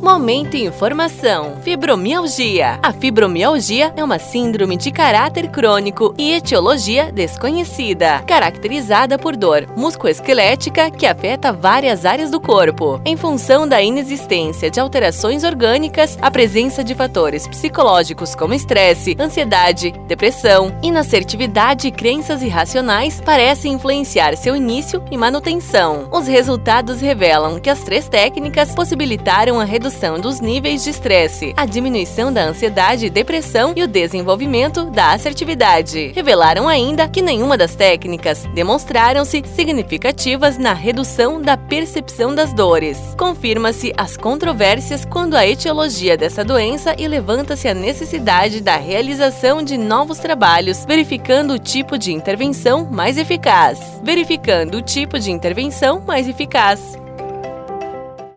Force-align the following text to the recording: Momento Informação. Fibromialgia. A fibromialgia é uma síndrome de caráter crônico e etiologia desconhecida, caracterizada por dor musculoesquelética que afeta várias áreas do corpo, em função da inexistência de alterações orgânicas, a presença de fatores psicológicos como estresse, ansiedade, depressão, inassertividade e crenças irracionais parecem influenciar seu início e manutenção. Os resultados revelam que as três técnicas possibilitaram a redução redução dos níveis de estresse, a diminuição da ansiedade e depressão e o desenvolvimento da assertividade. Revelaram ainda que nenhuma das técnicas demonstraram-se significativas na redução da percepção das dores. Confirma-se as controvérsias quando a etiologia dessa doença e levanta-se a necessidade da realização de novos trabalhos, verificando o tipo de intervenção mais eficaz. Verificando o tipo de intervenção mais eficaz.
Momento 0.00 0.56
Informação. 0.56 1.56
Fibromialgia. 1.62 2.78
A 2.82 2.90
fibromialgia 2.90 3.92
é 3.94 4.02
uma 4.02 4.18
síndrome 4.18 4.74
de 4.74 4.90
caráter 4.90 5.48
crônico 5.48 6.14
e 6.16 6.32
etiologia 6.32 7.12
desconhecida, 7.12 8.20
caracterizada 8.26 9.18
por 9.18 9.36
dor 9.36 9.66
musculoesquelética 9.76 10.90
que 10.90 11.04
afeta 11.04 11.52
várias 11.52 12.06
áreas 12.06 12.30
do 12.30 12.40
corpo, 12.40 12.98
em 13.04 13.14
função 13.14 13.68
da 13.68 13.82
inexistência 13.82 14.70
de 14.70 14.80
alterações 14.80 15.44
orgânicas, 15.44 16.16
a 16.22 16.30
presença 16.30 16.82
de 16.82 16.94
fatores 16.94 17.46
psicológicos 17.46 18.34
como 18.34 18.54
estresse, 18.54 19.14
ansiedade, 19.20 19.92
depressão, 20.08 20.74
inassertividade 20.82 21.88
e 21.88 21.92
crenças 21.92 22.42
irracionais 22.42 23.20
parecem 23.20 23.74
influenciar 23.74 24.34
seu 24.34 24.56
início 24.56 25.04
e 25.10 25.18
manutenção. 25.18 26.08
Os 26.10 26.26
resultados 26.26 27.02
revelam 27.02 27.60
que 27.60 27.68
as 27.68 27.80
três 27.80 28.08
técnicas 28.08 28.74
possibilitaram 28.74 29.60
a 29.60 29.64
redução 29.64 29.89
redução 29.90 30.20
dos 30.20 30.40
níveis 30.40 30.84
de 30.84 30.90
estresse, 30.90 31.52
a 31.56 31.66
diminuição 31.66 32.32
da 32.32 32.44
ansiedade 32.44 33.06
e 33.06 33.10
depressão 33.10 33.72
e 33.74 33.82
o 33.82 33.88
desenvolvimento 33.88 34.84
da 34.84 35.12
assertividade. 35.12 36.12
Revelaram 36.14 36.68
ainda 36.68 37.08
que 37.08 37.20
nenhuma 37.20 37.58
das 37.58 37.74
técnicas 37.74 38.46
demonstraram-se 38.54 39.42
significativas 39.54 40.56
na 40.56 40.72
redução 40.72 41.42
da 41.42 41.56
percepção 41.56 42.32
das 42.32 42.52
dores. 42.52 42.98
Confirma-se 43.18 43.92
as 43.96 44.16
controvérsias 44.16 45.04
quando 45.04 45.34
a 45.34 45.44
etiologia 45.44 46.16
dessa 46.16 46.44
doença 46.44 46.94
e 46.96 47.08
levanta-se 47.08 47.66
a 47.66 47.74
necessidade 47.74 48.60
da 48.60 48.76
realização 48.76 49.60
de 49.60 49.76
novos 49.76 50.18
trabalhos, 50.18 50.84
verificando 50.86 51.54
o 51.54 51.58
tipo 51.58 51.98
de 51.98 52.12
intervenção 52.12 52.88
mais 52.88 53.18
eficaz. 53.18 54.00
Verificando 54.04 54.76
o 54.76 54.82
tipo 54.82 55.18
de 55.18 55.32
intervenção 55.32 56.00
mais 56.06 56.28
eficaz. 56.28 56.96